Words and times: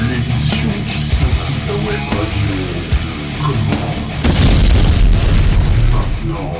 L'émission 0.00 0.68
qui 0.86 1.00
s'occupe 1.00 1.66
la 1.66 1.74
web 1.74 2.00
radio. 2.10 2.54
Comment. 3.42 4.13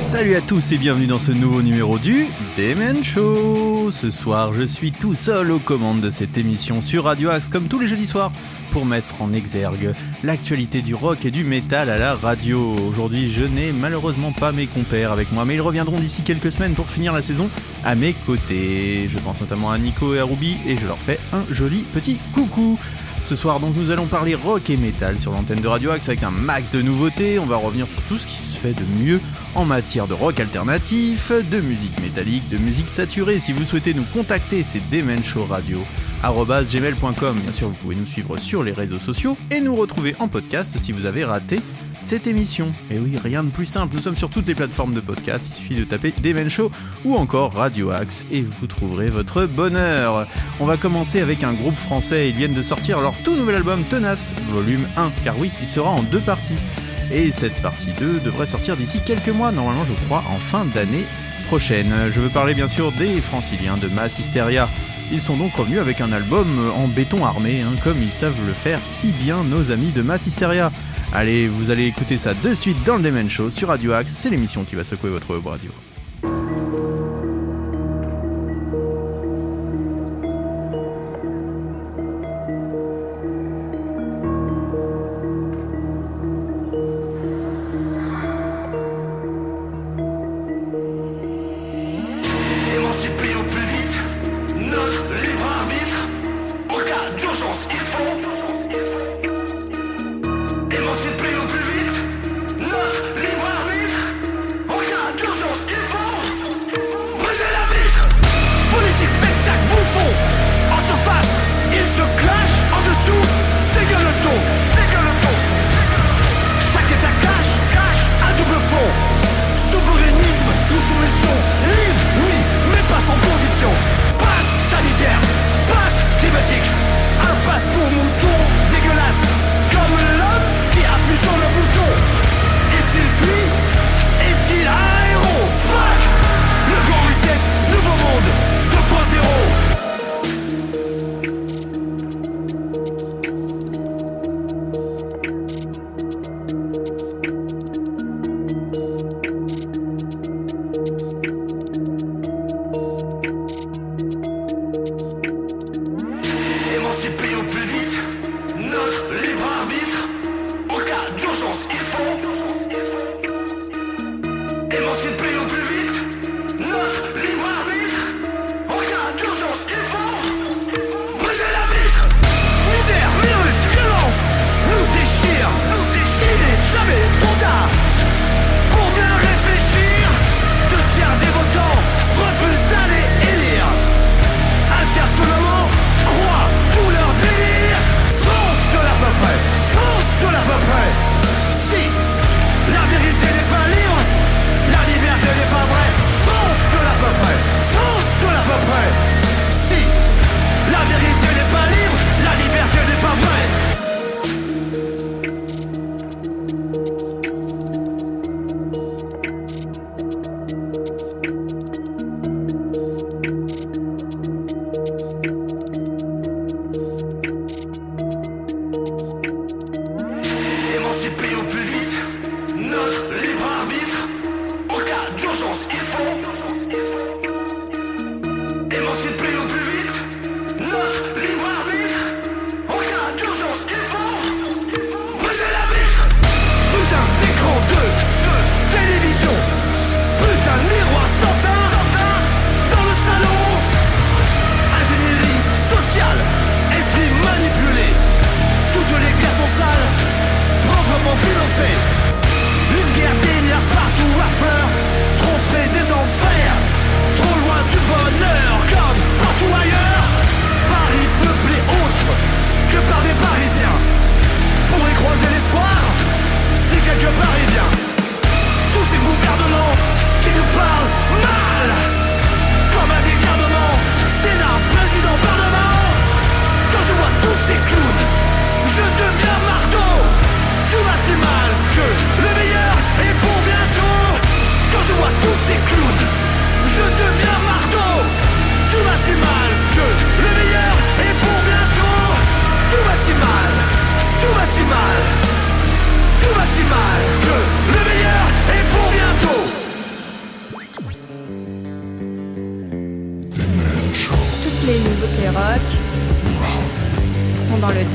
Salut 0.01 0.35
à 0.35 0.41
tous 0.41 0.71
et 0.73 0.77
bienvenue 0.77 1.07
dans 1.07 1.17
ce 1.17 1.31
nouveau 1.31 1.61
numéro 1.61 1.97
du 1.97 2.27
Demen 2.55 3.03
Show. 3.03 3.89
Ce 3.89 4.11
soir, 4.11 4.53
je 4.53 4.63
suis 4.63 4.91
tout 4.91 5.15
seul 5.15 5.51
aux 5.51 5.59
commandes 5.59 6.01
de 6.01 6.09
cette 6.11 6.37
émission 6.37 6.81
sur 6.81 7.05
Radio 7.05 7.31
Axe, 7.31 7.49
comme 7.49 7.67
tous 7.67 7.79
les 7.79 7.87
jeudis 7.87 8.05
soirs, 8.05 8.31
pour 8.71 8.85
mettre 8.85 9.19
en 9.21 9.33
exergue 9.33 9.95
l'actualité 10.23 10.81
du 10.81 10.93
rock 10.93 11.25
et 11.25 11.31
du 11.31 11.43
métal 11.43 11.89
à 11.89 11.97
la 11.97 12.13
radio. 12.13 12.75
Aujourd'hui, 12.87 13.31
je 13.31 13.43
n'ai 13.43 13.71
malheureusement 13.71 14.31
pas 14.31 14.51
mes 14.51 14.67
compères 14.67 15.11
avec 15.11 15.31
moi, 15.31 15.45
mais 15.45 15.55
ils 15.55 15.61
reviendront 15.61 15.97
d'ici 15.97 16.21
quelques 16.21 16.51
semaines 16.51 16.75
pour 16.75 16.89
finir 16.89 17.13
la 17.13 17.23
saison 17.23 17.49
à 17.83 17.95
mes 17.95 18.13
côtés. 18.13 19.07
Je 19.09 19.17
pense 19.17 19.41
notamment 19.41 19.71
à 19.71 19.79
Nico 19.79 20.13
et 20.13 20.19
à 20.19 20.25
Ruby 20.25 20.57
et 20.67 20.77
je 20.77 20.85
leur 20.85 20.97
fais 20.97 21.19
un 21.33 21.43
joli 21.51 21.79
petit 21.93 22.17
coucou. 22.33 22.77
Ce 23.25 23.35
soir 23.35 23.59
donc 23.59 23.75
nous 23.75 23.89
allons 23.89 24.05
parler 24.05 24.35
rock 24.35 24.69
et 24.69 24.77
métal 24.77 25.17
sur 25.17 25.31
l'antenne 25.31 25.59
de 25.59 25.67
Radio 25.67 25.89
Axe 25.89 26.07
avec 26.09 26.21
un 26.21 26.29
max 26.29 26.69
de 26.69 26.83
nouveautés, 26.83 27.39
on 27.39 27.47
va 27.47 27.55
revenir 27.55 27.87
sur 27.89 27.99
tout 28.03 28.19
ce 28.19 28.27
qui 28.27 28.35
se 28.35 28.55
fait 28.55 28.73
de 28.73 28.83
mieux 29.03 29.19
en 29.55 29.65
matière 29.65 30.07
de 30.07 30.13
rock 30.13 30.39
alternatif, 30.39 31.31
de 31.31 31.59
musique 31.61 31.99
métallique, 32.01 32.47
de 32.49 32.57
musique 32.57 32.89
saturée. 32.89 33.39
Si 33.39 33.53
vous 33.53 33.63
souhaitez 33.63 33.93
nous 33.93 34.03
contacter, 34.03 34.63
c'est 34.63 34.81
demenshowradio@gmail.com. 34.91 37.39
Bien 37.39 37.51
sûr, 37.51 37.69
vous 37.69 37.75
pouvez 37.75 37.95
nous 37.95 38.05
suivre 38.05 38.37
sur 38.37 38.63
les 38.63 38.73
réseaux 38.73 38.99
sociaux 38.99 39.37
et 39.51 39.61
nous 39.61 39.75
retrouver 39.75 40.15
en 40.19 40.27
podcast 40.27 40.77
si 40.77 40.91
vous 40.91 41.05
avez 41.05 41.25
raté 41.25 41.59
cette 42.01 42.27
émission. 42.27 42.71
Et 42.91 42.99
oui, 42.99 43.15
rien 43.23 43.43
de 43.43 43.49
plus 43.49 43.65
simple, 43.65 43.95
nous 43.95 44.01
sommes 44.01 44.15
sur 44.15 44.29
toutes 44.29 44.47
les 44.47 44.53
plateformes 44.53 44.93
de 44.93 44.99
podcast, 44.99 45.47
il 45.49 45.53
suffit 45.55 45.75
de 45.75 45.85
taper 45.85 46.13
Demen 46.21 46.49
Show 46.49 46.71
ou 47.03 47.15
encore 47.15 47.53
Radio 47.53 47.89
Axe 47.89 48.27
et 48.31 48.41
vous 48.41 48.67
trouverez 48.67 49.07
votre 49.07 49.45
bonheur. 49.45 50.27
On 50.59 50.65
va 50.65 50.77
commencer 50.77 51.21
avec 51.21 51.43
un 51.43 51.53
groupe 51.53 51.75
français, 51.75 52.29
ils 52.29 52.35
viennent 52.35 52.53
de 52.53 52.61
sortir 52.61 53.01
leur 53.01 53.15
tout 53.23 53.35
nouvel 53.35 53.55
album 53.55 53.83
Tenace, 53.85 54.33
volume 54.51 54.85
1, 54.97 55.11
car 55.23 55.39
oui, 55.39 55.49
il 55.59 55.67
sera 55.67 55.89
en 55.89 56.03
deux 56.03 56.19
parties. 56.19 56.57
Et 57.11 57.31
cette 57.31 57.61
partie 57.61 57.93
2 57.93 58.19
devrait 58.19 58.47
sortir 58.47 58.75
d'ici 58.75 59.01
quelques 59.05 59.29
mois, 59.29 59.51
normalement 59.51 59.85
je 59.85 59.93
crois 60.05 60.23
en 60.29 60.37
fin 60.37 60.65
d'année 60.65 61.05
prochaine. 61.47 61.93
Je 62.09 62.19
veux 62.19 62.29
parler 62.29 62.53
bien 62.53 62.67
sûr 62.67 62.91
des 62.91 63.21
franciliens 63.21 63.77
de 63.77 63.87
Mass 63.87 64.19
Hysteria. 64.19 64.67
Ils 65.11 65.21
sont 65.21 65.37
donc 65.37 65.53
revenus 65.53 65.79
avec 65.79 66.01
un 66.01 66.11
album 66.11 66.47
en 66.75 66.87
béton 66.87 67.23
armé, 67.23 67.61
hein, 67.61 67.73
comme 67.83 68.01
ils 68.01 68.11
savent 68.11 68.39
le 68.47 68.53
faire 68.53 68.79
si 68.83 69.11
bien 69.11 69.43
nos 69.43 69.71
amis 69.71 69.91
de 69.91 70.01
Mass 70.01 70.25
Hysteria. 70.25 70.71
Allez, 71.13 71.47
vous 71.47 71.69
allez 71.69 71.85
écouter 71.85 72.17
ça 72.17 72.33
de 72.33 72.53
suite 72.53 72.83
dans 72.83 72.97
le 72.97 73.03
Demen 73.03 73.29
Show 73.29 73.51
sur 73.51 73.67
Radio 73.67 73.93
Axe, 73.93 74.13
c'est 74.13 74.31
l'émission 74.31 74.63
qui 74.63 74.75
va 74.75 74.83
secouer 74.83 75.11
votre 75.11 75.33
web 75.33 75.45
radio. 75.45 75.71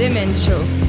Demen 0.01 0.35
Show. 0.35 0.80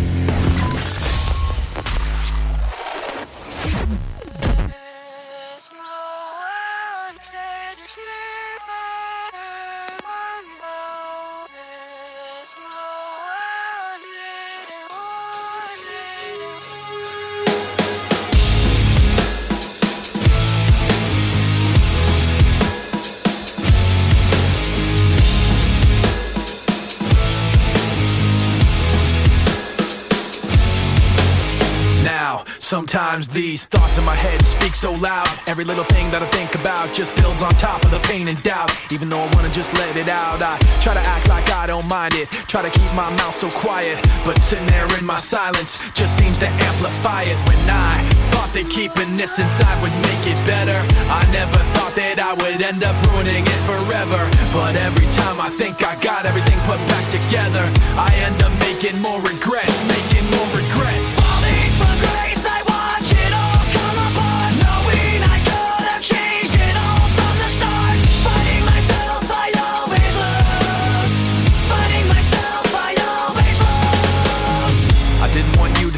Sometimes 32.91 33.25
these 33.29 33.63
thoughts 33.71 33.97
in 33.97 34.03
my 34.03 34.15
head 34.15 34.43
speak 34.43 34.75
so 34.75 34.91
loud. 34.91 35.31
Every 35.47 35.63
little 35.63 35.85
thing 35.95 36.11
that 36.11 36.21
I 36.21 36.27
think 36.35 36.55
about 36.55 36.93
just 36.93 37.15
builds 37.15 37.41
on 37.41 37.51
top 37.55 37.85
of 37.85 37.91
the 37.91 38.03
pain 38.03 38.27
and 38.27 38.35
doubt. 38.43 38.67
Even 38.91 39.07
though 39.07 39.23
I 39.23 39.31
wanna 39.33 39.49
just 39.49 39.71
let 39.79 39.95
it 39.95 40.09
out, 40.09 40.43
I 40.43 40.59
try 40.83 40.93
to 40.93 40.99
act 40.99 41.29
like 41.29 41.47
I 41.51 41.67
don't 41.67 41.87
mind 41.87 42.15
it. 42.15 42.27
Try 42.51 42.61
to 42.67 42.69
keep 42.69 42.91
my 42.91 43.07
mouth 43.15 43.33
so 43.33 43.49
quiet, 43.49 43.95
but 44.25 44.41
sitting 44.41 44.67
there 44.67 44.91
in 44.99 45.05
my 45.05 45.19
silence 45.19 45.79
just 45.93 46.17
seems 46.19 46.37
to 46.39 46.47
amplify 46.47 47.23
it. 47.31 47.39
When 47.47 47.63
I 47.71 48.03
thought 48.35 48.51
that 48.59 48.67
keeping 48.67 49.15
this 49.15 49.39
inside 49.39 49.77
would 49.79 49.95
make 50.11 50.23
it 50.27 50.39
better, 50.43 50.75
I 51.07 51.23
never 51.31 51.63
thought 51.71 51.95
that 51.95 52.19
I 52.19 52.35
would 52.43 52.59
end 52.59 52.83
up 52.83 52.95
ruining 53.07 53.47
it 53.47 53.61
forever. 53.71 54.19
But 54.51 54.75
every 54.75 55.07
time 55.15 55.39
I 55.39 55.47
think 55.47 55.79
I 55.79 55.95
got 56.03 56.25
everything 56.25 56.59
put 56.67 56.79
back 56.91 57.07
together, 57.07 57.63
I 57.95 58.11
end 58.27 58.43
up 58.43 58.51
making 58.67 58.99
more 58.99 59.21
regrets, 59.23 59.79
making 59.87 60.27
more 60.35 60.49
regrets. 60.59 61.00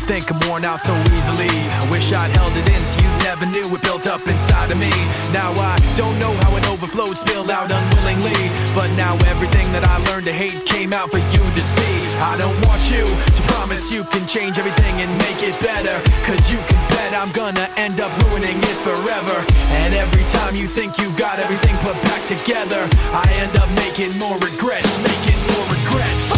Think 0.05 0.29
I'm 0.31 0.39
worn 0.50 0.65
out 0.65 0.81
so 0.81 0.94
easily. 1.15 1.47
I 1.47 1.88
wish 1.89 2.11
I'd 2.11 2.35
held 2.35 2.55
it 2.57 2.67
in 2.67 2.81
so 2.83 3.00
you 3.00 3.11
never 3.23 3.45
knew 3.45 3.63
it 3.73 3.81
built 3.81 4.05
up 4.07 4.27
inside 4.27 4.71
of 4.71 4.77
me. 4.77 4.91
Now 5.31 5.51
I 5.55 5.79
don't 5.95 6.17
know 6.19 6.33
how 6.44 6.55
it 6.57 6.67
overflowed, 6.67 7.15
spilled 7.15 7.50
out 7.50 7.71
unwillingly. 7.71 8.51
But 8.75 8.91
now 8.95 9.15
everything 9.31 9.71
that 9.71 9.83
I 9.83 9.97
learned 10.11 10.25
to 10.25 10.33
hate 10.33 10.65
came 10.65 10.91
out 10.91 11.09
for 11.11 11.19
you 11.19 11.44
to 11.44 11.63
see. 11.63 11.95
I 12.19 12.35
don't 12.38 12.57
want 12.67 12.83
you 12.91 13.03
to 13.05 13.41
promise 13.55 13.91
you 13.91 14.03
can 14.05 14.27
change 14.27 14.59
everything 14.59 14.95
and 15.00 15.09
make 15.23 15.39
it 15.41 15.55
better. 15.63 15.95
Cause 16.27 16.41
you 16.51 16.59
can 16.67 16.81
bet 16.91 17.15
I'm 17.15 17.31
gonna 17.31 17.67
end 17.77 18.00
up 18.00 18.11
ruining 18.27 18.59
it 18.59 18.77
forever. 18.83 19.38
And 19.83 19.94
every 19.95 20.25
time 20.35 20.55
you 20.55 20.67
think 20.67 21.00
you 21.00 21.15
got 21.15 21.39
everything 21.39 21.75
put 21.79 21.95
back 22.03 22.25
together, 22.27 22.88
I 23.15 23.23
end 23.39 23.55
up 23.55 23.69
making 23.79 24.17
more 24.19 24.35
regrets, 24.39 24.91
making 25.00 25.39
more 25.55 25.67
regrets. 25.71 26.32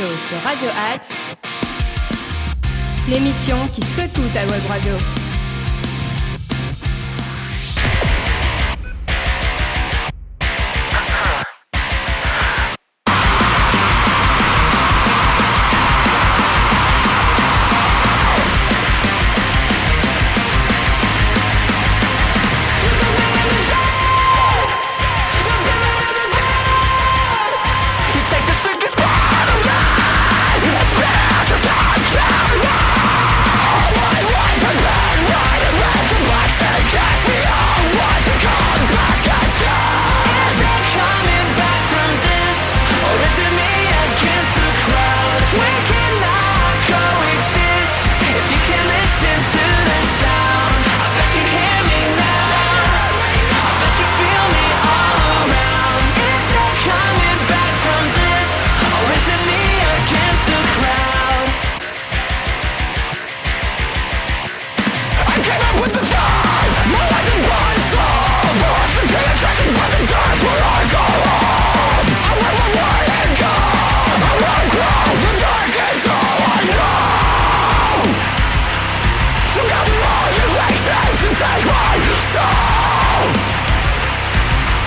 Sur 0.00 0.40
Radio 0.42 0.68
Axe, 0.94 1.12
l'émission 3.06 3.56
qui 3.74 3.82
secoue 3.82 4.26
ta 4.32 4.46
web 4.46 4.62
radio. 4.66 5.19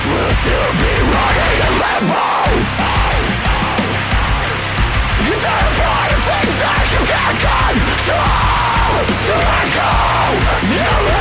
We'll 0.06 0.34
still 0.40 0.72
be 0.80 0.94
running 1.12 1.60
limbo. 1.82 2.24
Things 6.24 6.58
that 6.64 6.88
you 6.94 7.02
can't 7.04 7.40
control. 7.44 9.04
So 9.28 9.36
you. 10.72 11.13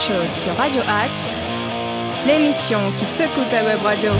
sur 0.00 0.56
Radio 0.56 0.80
Axe, 0.88 1.34
l'émission 2.26 2.90
qui 2.96 3.04
secoue 3.04 3.44
ta 3.50 3.62
web 3.62 3.82
radio. 3.82 4.12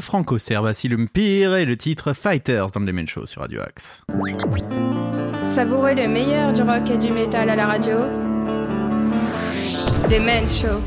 Franco-serbe 0.00 0.66
Asylum 0.66 1.08
Pire 1.08 1.56
et 1.56 1.64
le 1.64 1.76
titre 1.76 2.12
Fighters 2.12 2.70
dans 2.70 2.80
le 2.80 2.86
Demen 2.86 3.06
Show 3.06 3.26
sur 3.26 3.42
Radio 3.42 3.60
Axe. 3.62 4.02
Savourez 5.42 5.94
le 5.94 6.08
meilleur 6.08 6.52
du 6.52 6.62
rock 6.62 6.90
et 6.90 6.98
du 6.98 7.10
métal 7.10 7.50
à 7.50 7.56
la 7.56 7.66
radio. 7.66 7.96
Demen 10.10 10.48
Show. 10.48 10.80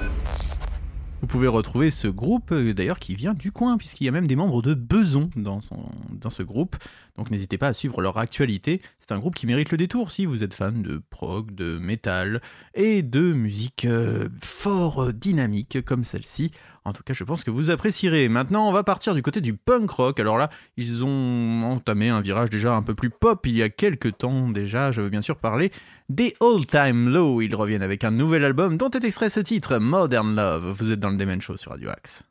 Vous 1.22 1.28
pouvez 1.28 1.48
retrouver 1.48 1.90
ce 1.90 2.08
groupe, 2.08 2.52
euh, 2.54 2.74
d'ailleurs, 2.74 3.00
qui 3.00 3.14
vient 3.14 3.34
du 3.34 3.52
coin, 3.52 3.78
puisqu'il 3.78 4.06
y 4.06 4.08
a 4.08 4.12
même 4.12 4.28
des 4.28 4.38
membres 4.38 4.62
de 4.62 4.74
Beson 4.74 5.30
dans, 5.36 5.60
son, 5.60 5.78
dans 6.12 6.30
ce 6.30 6.44
groupe. 6.44 6.78
Donc 7.18 7.30
n'hésitez 7.30 7.58
pas 7.58 7.68
à 7.68 7.74
suivre 7.74 8.02
leur 8.02 8.18
actualité. 8.18 8.82
C'est 8.98 9.12
un 9.12 9.20
groupe 9.20 9.36
qui 9.36 9.46
mérite 9.46 9.72
le 9.72 9.78
détour 9.78 10.12
si 10.12 10.26
vous 10.26 10.44
êtes 10.44 10.54
fan 10.54 10.82
de 10.82 11.02
prog, 11.10 11.54
de 11.54 11.78
métal 11.78 12.42
et 12.74 13.04
de 13.04 13.34
musique 13.34 13.86
euh, 13.86 14.30
fort 14.42 15.04
euh, 15.04 15.14
dynamique 15.14 15.84
comme 15.84 16.06
celle-ci. 16.06 16.52
En 16.90 16.94
tout 16.94 17.04
cas, 17.04 17.14
je 17.14 17.24
pense 17.24 17.44
que 17.44 17.52
vous 17.52 17.70
apprécierez. 17.70 18.30
Maintenant, 18.30 18.68
on 18.68 18.72
va 18.72 18.84
partir 18.84 19.14
du 19.14 19.22
côté 19.22 19.42
du 19.42 19.54
punk 19.54 19.92
rock. 19.92 20.20
Alors 20.20 20.40
là, 20.40 20.50
ils 20.76 21.06
ont 21.06 21.62
entamé 21.64 22.10
un 22.10 22.20
virage 22.20 22.50
déjà 22.50 22.74
un 22.74 22.82
peu 22.82 22.96
plus 22.96 23.12
pop 23.12 23.46
il 23.46 23.56
y 23.56 23.62
a 23.62 23.70
quelques 23.70 24.18
temps 24.18 24.50
déjà. 24.50 24.90
Je 24.92 25.02
veux 25.02 25.10
bien 25.10 25.22
sûr 25.22 25.36
parler 25.36 25.72
des 26.10 26.36
All 26.42 26.66
Time 26.66 27.10
Low. 27.10 27.42
Ils 27.42 27.56
reviennent 27.56 27.84
avec 27.84 28.04
un 28.04 28.10
nouvel 28.10 28.44
album 28.44 28.76
dont 28.76 28.90
est 28.90 29.04
extrait 29.04 29.30
ce 29.30 29.40
titre, 29.40 29.78
Modern 29.78 30.36
Love. 30.36 30.76
Vous 30.76 30.92
êtes 30.92 31.00
dans 31.00 31.12
le 31.12 31.18
Demen 31.18 31.40
Show 31.40 31.58
sur 31.58 31.72
Radio 31.72 31.92
Axe. 31.92 32.24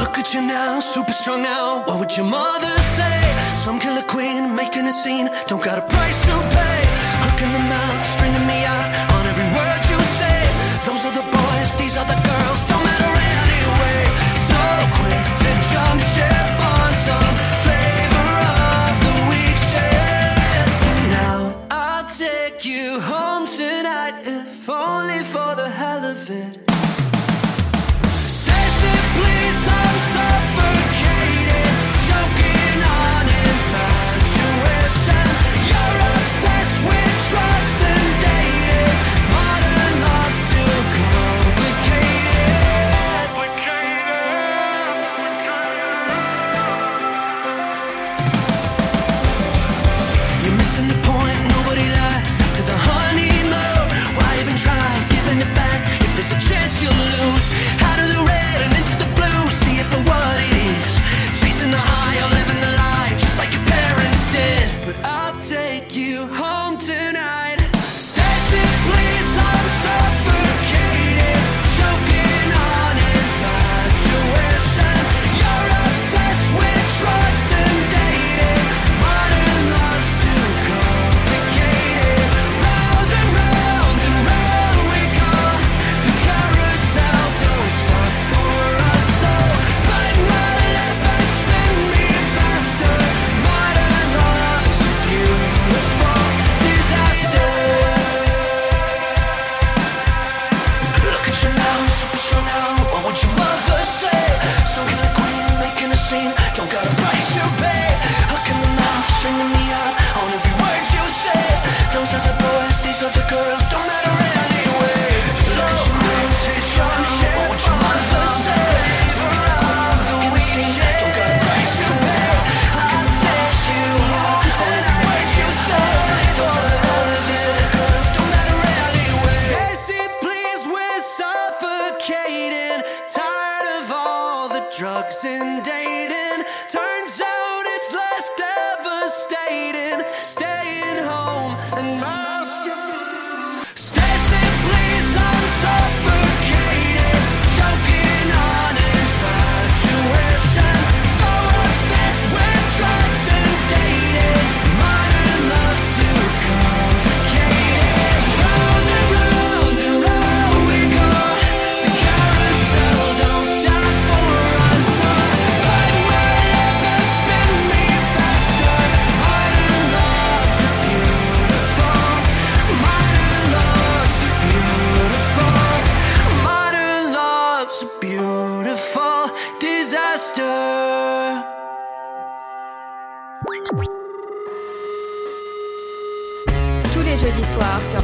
Look 0.00 0.18
at 0.18 0.34
you 0.34 0.42
now, 0.42 0.80
super 0.80 1.12
strong 1.12 1.42
now. 1.42 1.84
What 1.86 1.98
would 2.00 2.16
your 2.16 2.26
mother 2.26 2.76
say? 2.80 3.11
Some 3.62 3.78
killer 3.78 4.02
queen 4.02 4.56
making 4.56 4.88
a 4.88 4.92
scene, 4.92 5.30
don't 5.46 5.62
got 5.62 5.78
a 5.78 5.82
price 5.82 6.20
to 6.26 6.34
pay. 6.50 6.78
Hook 7.22 7.42
in 7.42 7.52
the 7.52 7.60
mouth, 7.60 8.00
stringing 8.14 8.44
me 8.44 8.64
out 8.64 8.88
on 9.14 9.24
every 9.24 9.46
word 9.54 9.80
you 9.88 10.00
say. 10.18 10.40
Those 10.84 11.04
are 11.06 11.14
the 11.14 11.26
boys, 11.30 11.74
these 11.76 11.96
are 11.96 12.04
the 12.04 12.20
girls, 12.26 12.64
don't 12.64 12.81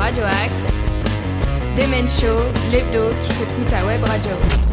Radio 0.09 0.25
Axe. 0.25 0.73
Demen 1.77 2.09
Show, 2.09 2.41
l'hebdo 2.71 3.11
qui 3.21 3.27
secoue 3.35 3.65
ta 3.69 3.85
web 3.85 4.03
radio. 4.05 4.68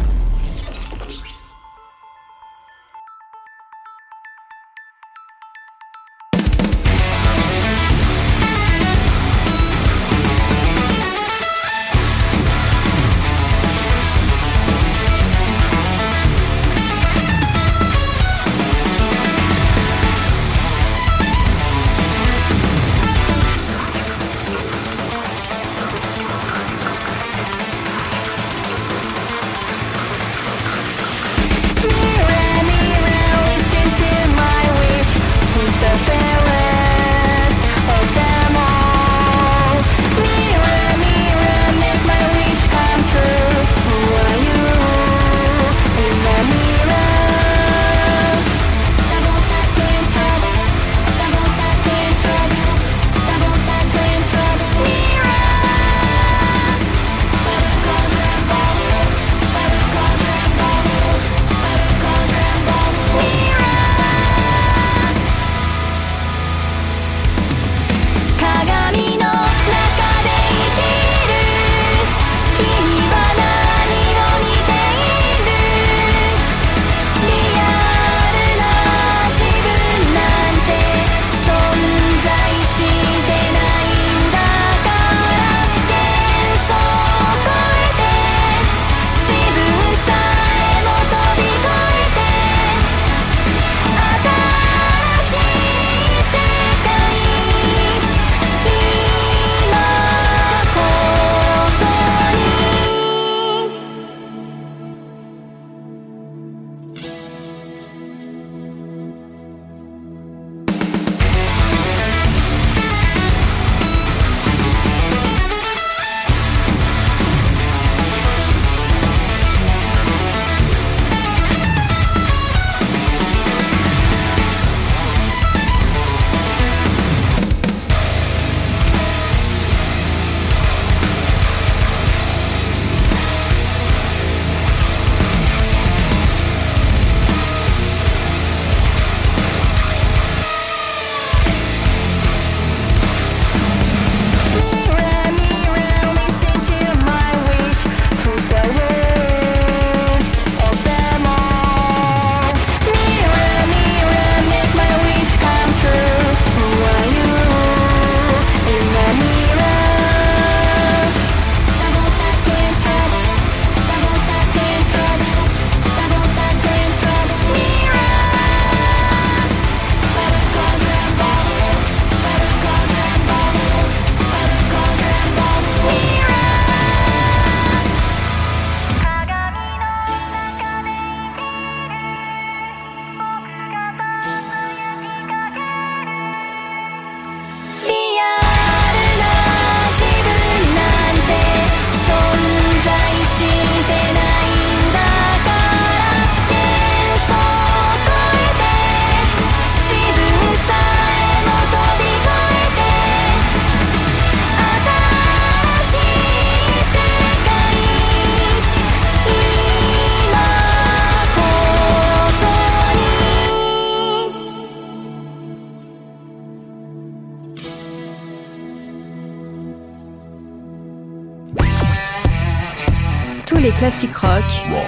classique 223.86 224.16
rock, 224.16 224.42
rock, 224.68 224.82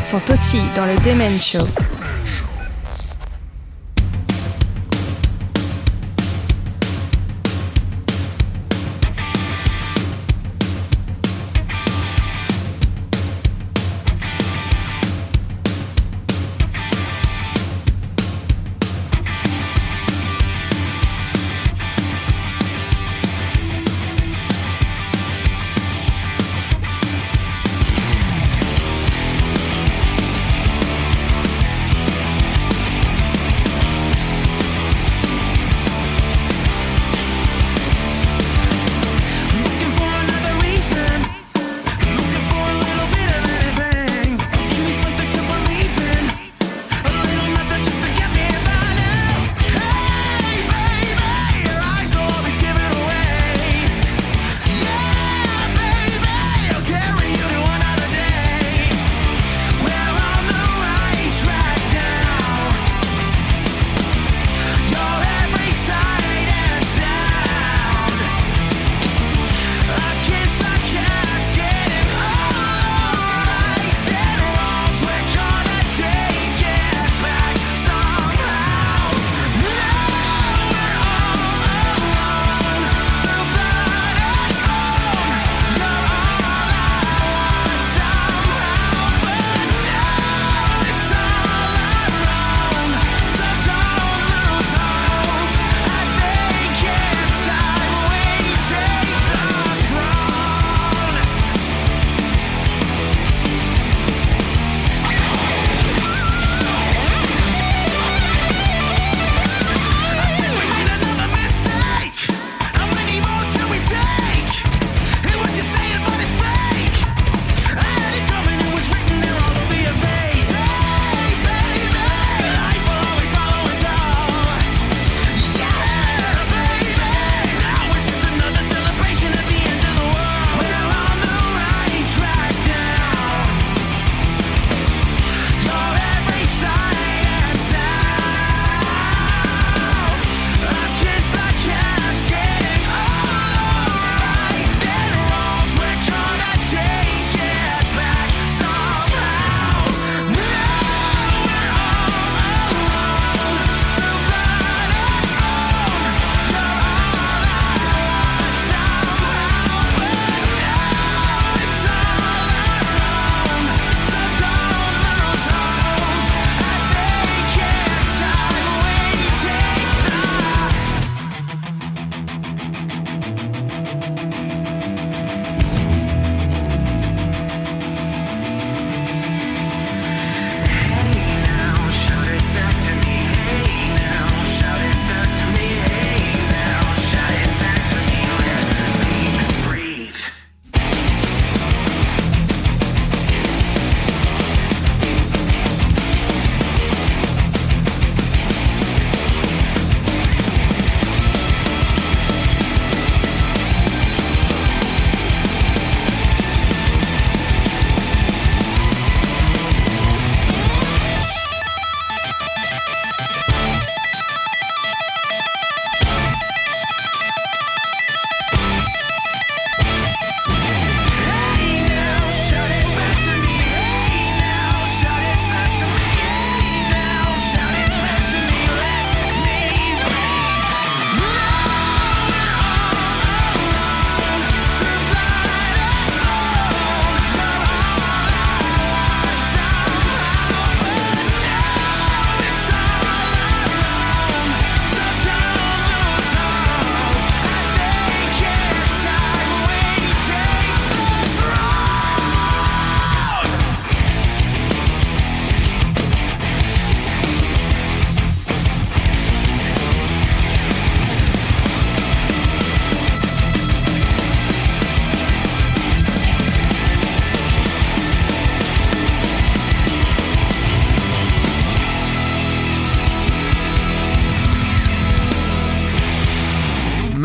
sont 0.00 0.22
aussi 0.30 0.60
dans 0.76 0.86
le 0.86 0.96
Demen 0.98 1.40
Show. 1.40 1.58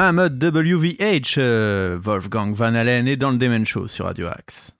Mahmoud 0.01 0.43
WVH, 0.43 1.35
euh, 1.37 1.99
Wolfgang 2.01 2.55
Van 2.55 2.73
Halen 2.73 3.07
est 3.07 3.17
dans 3.17 3.29
le 3.29 3.37
Demen 3.37 3.67
Show 3.67 3.87
sur 3.87 4.05
Radio 4.05 4.25
Axe. 4.29 4.75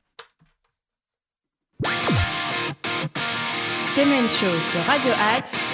Demen 3.95 4.27
Show 4.27 4.59
sur 4.59 4.79
Radio 4.87 5.11
Axe, 5.37 5.73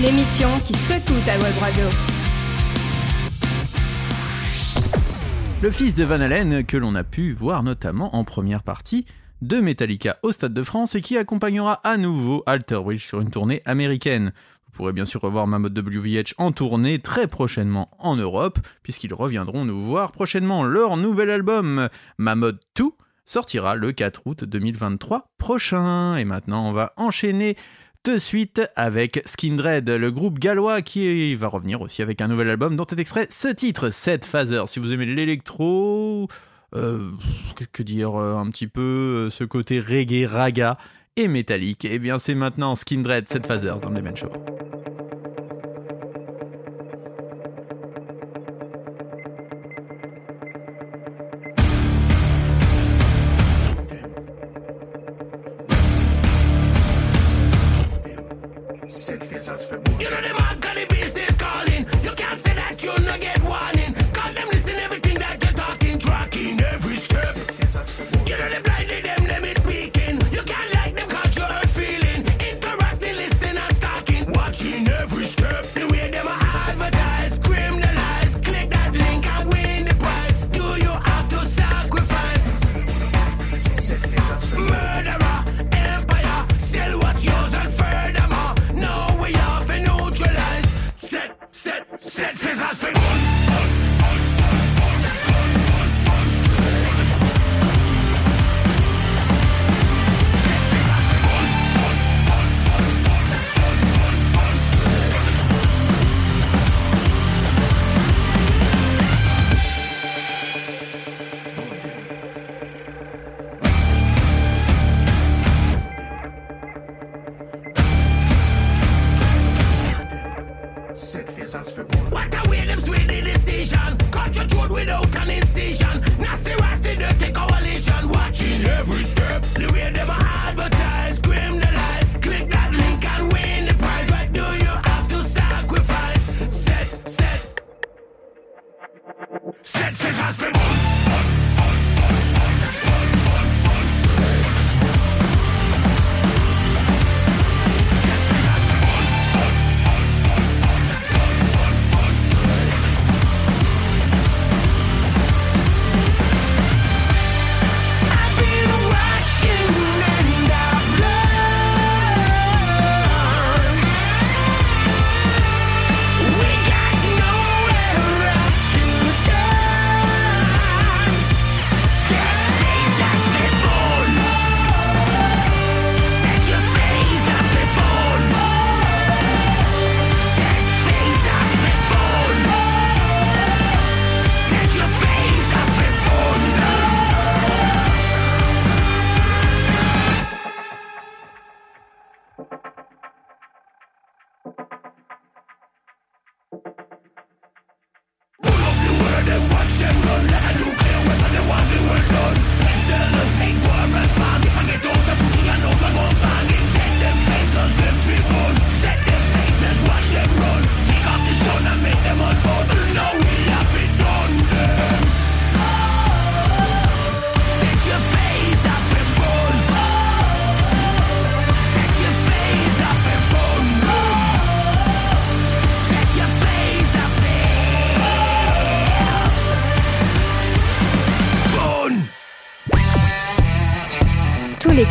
l'émission 0.00 0.48
qui 0.66 0.74
secoue 0.74 1.24
ta 1.24 1.38
web 1.38 1.54
radio. 1.60 1.84
Le 5.62 5.70
fils 5.70 5.94
de 5.94 6.02
Van 6.02 6.20
Halen, 6.20 6.66
que 6.66 6.76
l'on 6.76 6.96
a 6.96 7.04
pu 7.04 7.32
voir 7.34 7.62
notamment 7.62 8.16
en 8.16 8.24
première 8.24 8.64
partie 8.64 9.06
de 9.42 9.60
Metallica 9.60 10.18
au 10.24 10.32
Stade 10.32 10.54
de 10.54 10.62
France 10.64 10.96
et 10.96 11.02
qui 11.02 11.16
accompagnera 11.16 11.74
à 11.84 11.98
nouveau 11.98 12.42
Alter 12.46 12.80
Bridge 12.82 13.06
sur 13.06 13.20
une 13.20 13.30
tournée 13.30 13.62
américaine 13.64 14.32
pourrez 14.80 14.94
bien 14.94 15.04
sûr 15.04 15.20
revoir 15.20 15.46
Mammoth 15.46 15.78
WVH 15.78 16.32
en 16.38 16.52
tournée 16.52 17.00
très 17.00 17.26
prochainement 17.26 17.90
en 17.98 18.16
Europe, 18.16 18.58
puisqu'ils 18.82 19.12
reviendront 19.12 19.66
nous 19.66 19.78
voir 19.78 20.10
prochainement. 20.10 20.64
Leur 20.64 20.96
nouvel 20.96 21.28
album, 21.28 21.90
Mammoth 22.16 22.62
2, 22.76 22.84
sortira 23.26 23.74
le 23.74 23.92
4 23.92 24.22
août 24.24 24.44
2023 24.44 25.32
prochain. 25.36 26.16
Et 26.16 26.24
maintenant, 26.24 26.66
on 26.66 26.72
va 26.72 26.94
enchaîner 26.96 27.56
de 28.04 28.16
suite 28.16 28.62
avec 28.74 29.22
Skindred, 29.26 29.86
le 29.86 30.10
groupe 30.10 30.38
gallois 30.38 30.80
qui 30.80 31.34
va 31.34 31.48
revenir 31.48 31.82
aussi 31.82 32.00
avec 32.00 32.22
un 32.22 32.28
nouvel 32.28 32.48
album 32.48 32.74
dont 32.74 32.86
est 32.86 32.98
extrait 32.98 33.26
ce 33.28 33.48
titre, 33.48 33.90
7 33.90 34.24
Phaser. 34.24 34.62
Si 34.66 34.80
vous 34.80 34.92
aimez 34.94 35.04
l'électro, 35.04 36.26
euh, 36.74 37.10
que 37.72 37.82
dire, 37.82 38.18
euh, 38.18 38.36
un 38.36 38.48
petit 38.48 38.66
peu 38.66 38.80
euh, 38.80 39.30
ce 39.30 39.44
côté 39.44 39.78
reggae 39.78 40.26
raga 40.26 40.78
et 41.16 41.28
métallique. 41.28 41.84
Et 41.84 41.94
eh 41.94 41.98
bien 41.98 42.18
c'est 42.18 42.34
maintenant 42.34 42.74
Skindred, 42.74 43.28
7 43.28 43.46
Phasers 43.46 43.80
dans 43.82 43.90
les 43.90 44.02
Man 44.02 44.16
Show. 44.16 44.30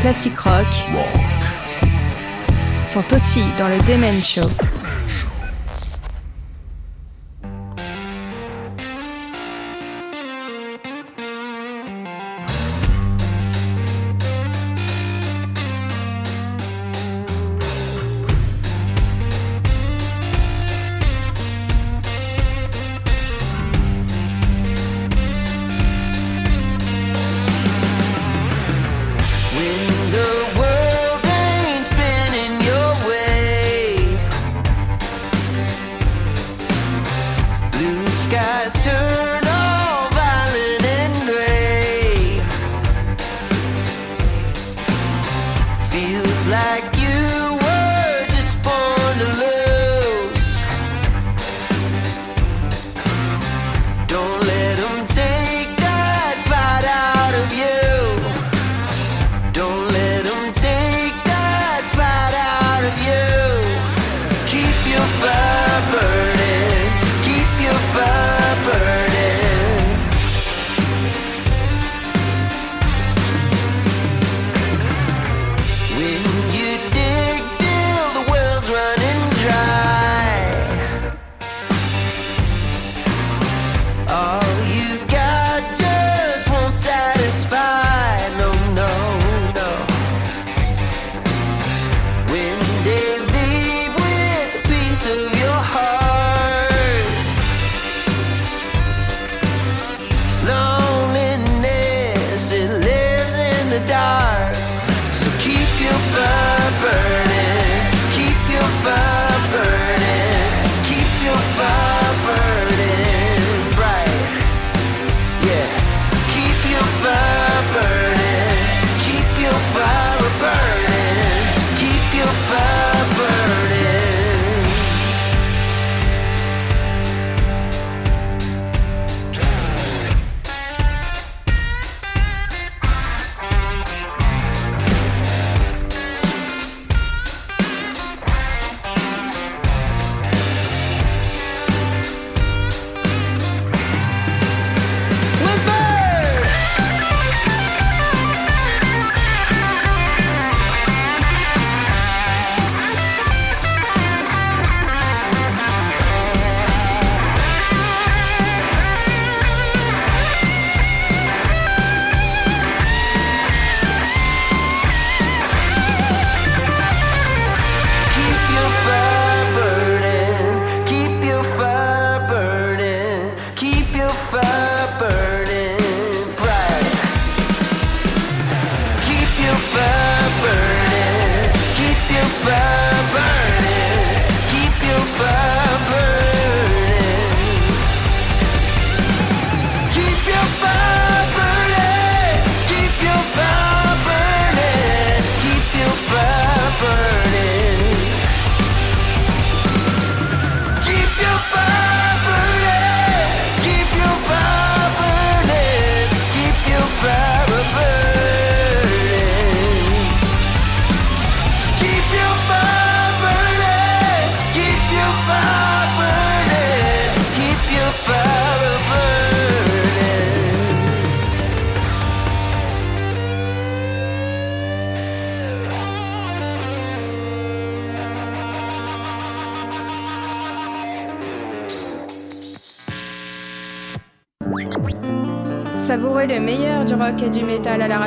classique 0.09 0.39
rock, 0.39 0.65
rock, 0.91 1.05
sont 2.83 3.13
aussi 3.13 3.43
dans 3.59 3.67
le 3.67 3.79
Demen 3.83 4.23
Show. 4.23 4.78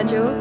caballo 0.05 0.32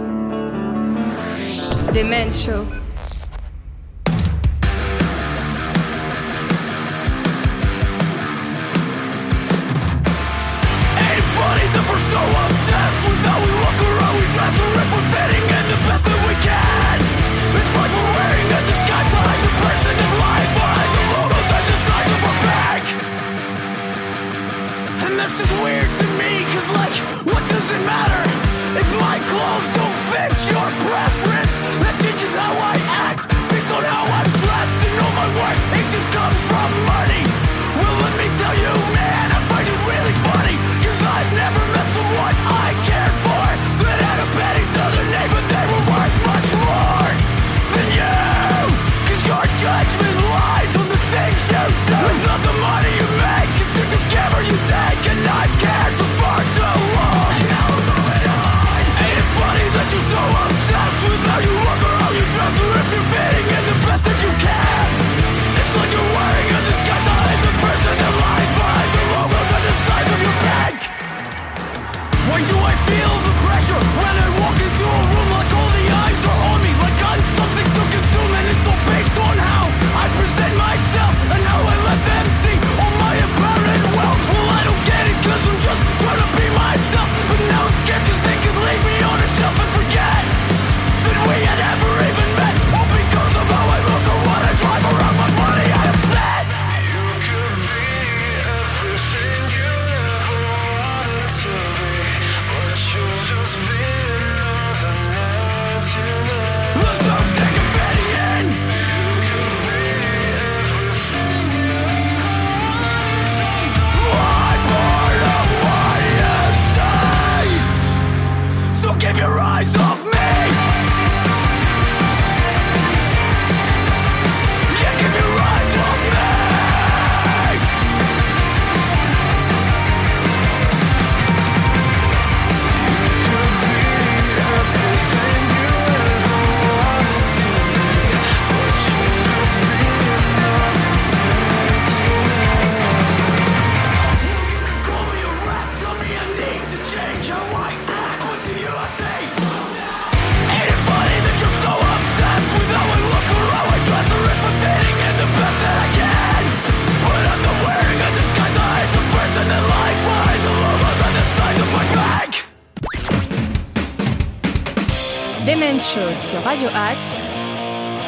Radio 166.39 166.69
Axe, 166.73 167.21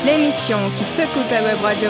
l'émission 0.05 0.71
qui 0.75 0.85
secoue 0.85 1.23
ta 1.27 1.43
web 1.43 1.61
radio. 1.61 1.89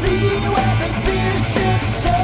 See 0.00 0.08
where 0.08 0.76
the 0.80 0.88
fear 1.04 1.32
should. 2.00 2.19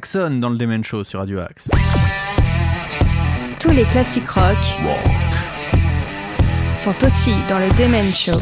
Dans 0.00 0.50
le 0.50 0.56
Demen 0.56 0.84
Show 0.84 1.02
sur 1.02 1.18
Radio 1.18 1.40
Axe. 1.40 1.70
Tous 3.58 3.70
les 3.70 3.84
classiques 3.86 4.30
rock 4.30 4.56
sont 6.76 6.94
aussi 7.04 7.34
dans 7.48 7.58
le 7.58 7.68
Demen 7.76 8.14
Show. 8.14 8.38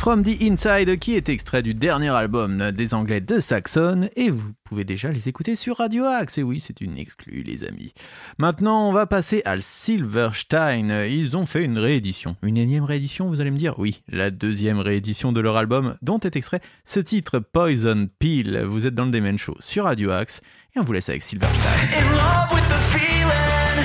From 0.00 0.22
the 0.22 0.42
Inside, 0.42 0.98
qui 0.98 1.14
est 1.14 1.28
extrait 1.28 1.62
du 1.62 1.74
dernier 1.74 2.08
album 2.08 2.72
des 2.72 2.94
Anglais 2.94 3.20
de 3.20 3.38
Saxon, 3.38 4.08
et 4.16 4.30
vous 4.30 4.52
pouvez 4.64 4.82
déjà 4.84 5.12
les 5.12 5.28
écouter 5.28 5.56
sur 5.56 5.76
Radio 5.76 6.06
Axe. 6.06 6.38
Et 6.38 6.42
oui, 6.42 6.58
c'est 6.58 6.80
une 6.80 6.96
exclue, 6.96 7.42
les 7.42 7.64
amis. 7.64 7.92
Maintenant, 8.38 8.88
on 8.88 8.92
va 8.92 9.04
passer 9.04 9.42
à 9.44 9.60
Silverstein. 9.60 11.04
Ils 11.04 11.36
ont 11.36 11.44
fait 11.44 11.62
une 11.64 11.78
réédition. 11.78 12.34
Une 12.42 12.56
énième 12.56 12.84
réédition, 12.84 13.28
vous 13.28 13.42
allez 13.42 13.50
me 13.50 13.58
dire? 13.58 13.78
Oui, 13.78 14.00
la 14.08 14.30
deuxième 14.30 14.78
réédition 14.78 15.32
de 15.32 15.40
leur 15.42 15.58
album, 15.58 15.94
dont 16.00 16.18
est 16.20 16.34
extrait 16.34 16.62
ce 16.86 17.00
titre 17.00 17.38
Poison 17.38 18.08
Pill. 18.18 18.64
Vous 18.66 18.86
êtes 18.86 18.94
dans 18.94 19.04
le 19.04 19.10
Demen 19.10 19.38
Show 19.38 19.54
sur 19.60 19.84
Radio 19.84 20.12
Axe, 20.12 20.40
et 20.74 20.80
on 20.80 20.82
vous 20.82 20.94
laisse 20.94 21.10
avec 21.10 21.20
Silverstein. 21.20 21.60
In 21.92 22.16
love 22.16 22.50
with 22.54 22.66
the 22.70 22.80
feeling, 22.88 23.84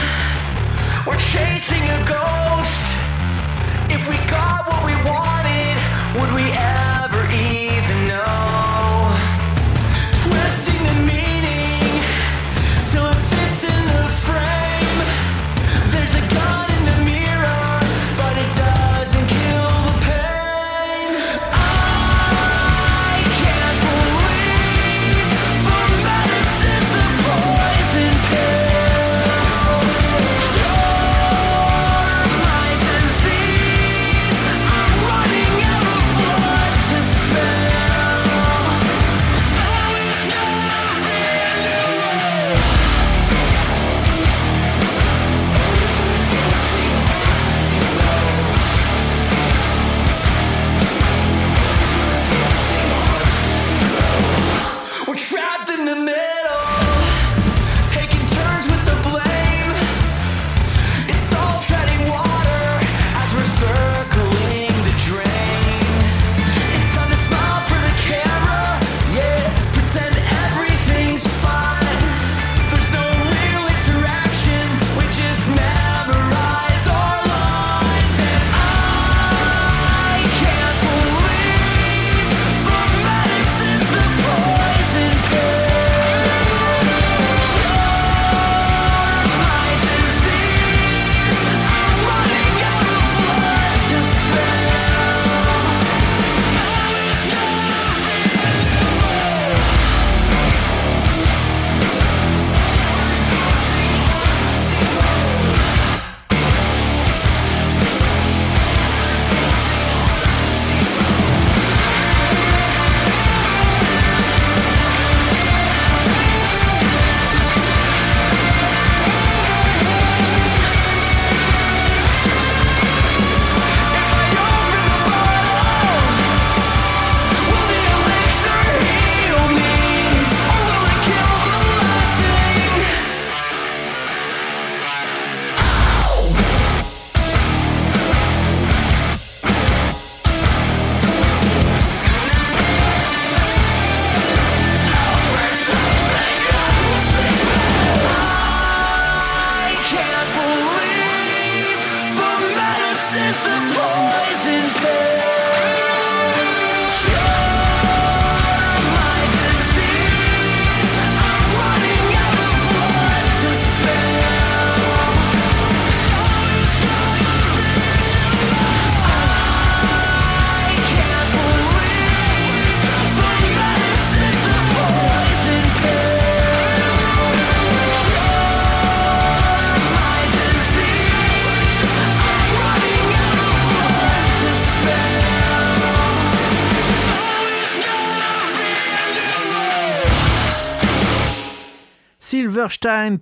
we're 1.06 1.20
chasing 1.20 1.84
a 1.90 2.06
ghost. 2.06 2.84
If 3.90 4.08
we 4.10 4.16
got 4.30 4.66
what 4.66 4.86
we 4.86 4.96
wanted, 5.04 5.45
would 6.18 6.32
we 6.34 6.50
ever 6.54 6.85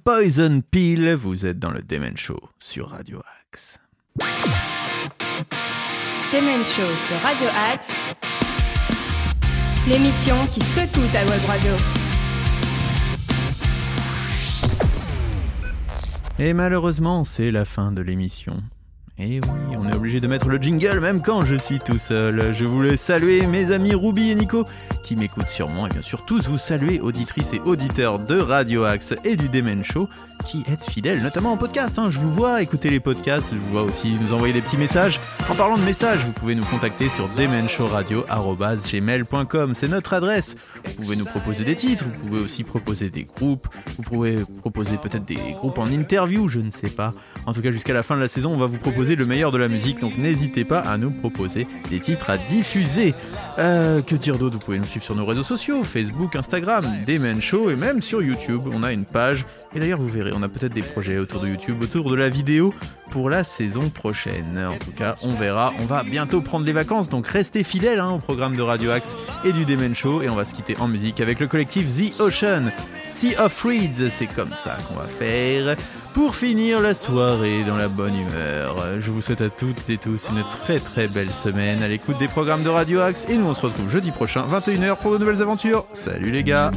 Poison 0.04 0.62
Pill, 0.72 1.16
vous 1.16 1.46
êtes 1.46 1.60
dans 1.60 1.72
le 1.72 1.82
Demen 1.82 2.16
Show 2.16 2.40
sur 2.58 2.92
Radio 2.92 3.20
Axe. 3.52 3.78
Demen 6.32 6.64
Show 6.64 6.96
sur 6.96 7.18
Radio 7.18 7.48
Axe. 7.72 7.94
L'émission 9.86 10.36
qui 10.54 10.62
secoue 10.62 11.06
ta 11.12 11.26
web 11.26 11.42
radio. 11.46 11.72
Et 16.40 16.54
malheureusement, 16.54 17.26
c'est 17.26 17.52
la 17.52 17.66
fin 17.66 17.92
de 17.92 18.02
l'émission. 18.02 18.64
Et 19.20 19.40
oui, 19.40 19.76
on 19.80 19.88
est 19.88 19.96
obligé 19.96 20.20
de 20.20 20.26
mettre 20.26 20.50
le 20.50 20.58
jingle 20.58 21.00
même 21.00 21.22
quand 21.22 21.44
je 21.44 21.54
suis 21.54 21.78
tout 21.80 22.00
seul. 22.00 22.52
Je 22.56 22.66
voulais 22.66 22.98
saluer 22.98 23.46
mes 23.46 23.70
amis 23.72 23.94
Ruby 23.94 24.32
et 24.32 24.36
Nico 24.36 24.66
qui 25.04 25.16
m'écoutent 25.16 25.50
sûrement 25.50 25.86
et 25.86 25.90
bien 25.90 26.02
sûr 26.02 26.26
tous 26.26 26.48
vous 26.48 26.58
saluer, 26.58 27.00
auditrices 27.00 27.54
et 27.54 27.60
auditeurs 27.60 28.18
de 28.18 28.40
Radio 28.40 28.86
Axe 28.86 29.14
et 29.24 29.36
du 29.36 29.50
Demen 29.50 29.86
Show 29.86 30.10
qui 30.48 30.64
êtes 30.70 30.82
fidèles, 30.90 31.22
notamment 31.22 31.52
en 31.54 31.58
podcast. 31.58 32.00
hein. 32.00 32.10
Je 32.10 32.18
vous 32.18 32.34
vois 32.34 32.64
écouter 32.64 32.90
les 32.90 33.00
podcasts, 33.00 33.52
je 33.54 33.58
vous 33.58 33.70
vois 33.72 33.84
aussi 33.84 34.18
nous 34.20 34.34
envoyer 34.34 34.52
des 34.54 34.62
petits 34.62 34.78
messages. 34.78 35.20
En 35.50 35.56
parlant 35.56 35.78
de 35.78 35.84
messages, 35.84 36.20
vous 36.26 36.34
pouvez 36.34 36.56
nous 36.56 36.66
contacter 36.66 37.08
sur 37.08 37.30
demenshowradio.gmail.com, 37.38 39.76
c'est 39.76 39.88
notre 39.90 40.14
adresse. 40.14 40.56
Vous 40.86 41.04
pouvez 41.04 41.16
nous 41.18 41.26
proposer 41.26 41.64
des 41.64 41.76
titres, 41.76 42.06
vous 42.06 42.12
pouvez 42.28 42.42
aussi 42.42 42.64
proposer 42.64 43.10
des 43.12 43.24
groupes, 43.26 43.68
vous 43.96 44.02
pouvez 44.04 44.38
proposer 44.60 44.98
peut-être 44.98 45.24
des 45.24 45.36
groupes 45.36 45.78
en 45.78 45.86
interview, 45.88 46.50
je 46.50 46.60
ne 46.60 46.72
sais 46.72 46.90
pas. 46.90 47.12
En 47.46 47.54
tout 47.54 47.62
cas, 47.62 47.70
jusqu'à 47.72 47.94
la 47.94 48.02
fin 48.04 48.16
de 48.16 48.22
la 48.22 48.28
saison, 48.28 48.52
on 48.52 48.58
va 48.58 48.66
vous 48.66 48.80
proposer 48.80 49.03
le 49.04 49.26
meilleur 49.26 49.52
de 49.52 49.58
la 49.58 49.68
musique, 49.68 50.00
donc 50.00 50.18
n'hésitez 50.18 50.64
pas 50.64 50.80
à 50.80 50.98
nous 50.98 51.12
proposer 51.12 51.68
des 51.90 52.00
titres 52.00 52.30
à 52.30 52.38
diffuser. 52.38 53.14
Euh, 53.60 54.02
que 54.02 54.16
dire 54.16 54.38
d'autre? 54.38 54.56
Vous 54.56 54.66
pouvez 54.66 54.80
nous 54.80 54.86
suivre 54.86 55.06
sur 55.06 55.16
nos 55.16 55.26
réseaux 55.26 55.44
sociaux, 55.44 55.84
Facebook, 55.84 56.36
Instagram, 56.36 56.86
Demen 57.06 57.42
Show 57.42 57.70
et 57.70 57.76
même 57.76 58.02
sur 58.02 58.24
YouTube. 58.24 58.62
On 58.72 58.82
a 58.82 58.92
une 58.92 59.06
page. 59.06 59.46
Et 59.76 59.80
d'ailleurs, 59.80 60.00
vous 60.00 60.08
verrez 60.08 60.32
on 60.34 60.42
a 60.42 60.50
peut-être 60.50 60.74
des 60.74 60.82
projets 60.82 61.18
autour 61.20 61.42
de 61.42 61.50
YouTube, 61.50 61.82
autour 61.82 62.10
de 62.10 62.16
la 62.16 62.30
vidéo 62.30 62.74
pour 63.12 63.30
la 63.30 63.44
saison 63.44 63.90
prochaine. 63.90 64.58
En 64.58 64.78
tout 64.78 64.92
cas, 64.92 65.16
on 65.22 65.30
verra. 65.30 65.72
On 65.82 65.86
va 65.86 66.04
bientôt 66.04 66.42
prendre 66.42 66.66
des 66.66 66.72
vacances, 66.72 67.10
donc 67.10 67.28
restez 67.28 67.64
fidèles 67.64 68.00
hein, 68.00 68.12
au 68.12 68.20
programme 68.20 68.56
de 68.56 68.62
Radio 68.62 68.92
Axe 68.92 69.16
et 69.46 69.52
du 69.52 69.66
Demen 69.66 69.94
Show. 69.94 70.22
Et 70.22 70.30
on 70.30 70.36
va 70.36 70.46
se 70.46 70.56
quitter 70.56 70.76
en 70.80 70.88
musique 70.88 71.22
avec 71.22 71.40
le 71.40 71.48
collectif 71.48 71.88
The 71.88 72.20
Ocean. 72.20 72.72
Sea 73.10 73.36
of 73.38 73.62
Reeds, 73.62 74.10
c'est 74.10 74.34
comme 74.34 74.54
ça 74.56 74.78
qu'on 74.88 74.96
va 74.96 75.08
faire 75.08 75.76
pour 76.14 76.36
finir 76.36 76.80
la 76.80 76.94
soirée 76.94 77.64
dans 77.64 77.76
la 77.76 77.88
bonne 77.88 78.16
humeur. 78.16 79.00
Je 79.00 79.12
vous 79.12 79.22
souhaite 79.22 79.42
à 79.42 79.50
toutes 79.50 79.90
et 79.90 79.98
tous 79.98 80.30
une 80.30 80.44
très 80.44 80.80
très 80.80 81.08
belle 81.08 81.32
semaine 81.32 81.82
à 81.82 81.88
l'écoute 81.88 82.18
des 82.18 82.28
programmes 82.28 82.64
de 82.64 82.70
Radio 82.70 83.00
Axe 83.00 83.28
et 83.30 83.38
nous 83.38 83.46
on 83.46 83.54
se 83.54 83.62
retrouve 83.62 83.90
jeudi 83.90 84.12
prochain 84.12 84.46
21h 84.46 84.98
pour 84.98 85.14
de 85.14 85.18
nouvelles 85.18 85.42
aventures. 85.42 85.86
Salut 85.94 86.32
les 86.32 86.44
gars 86.44 86.72